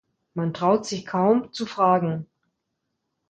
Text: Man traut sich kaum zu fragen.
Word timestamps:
Man 0.33 0.51
traut 0.51 0.83
sich 0.87 1.05
kaum 1.05 1.53
zu 1.53 1.67
fragen. 1.67 2.25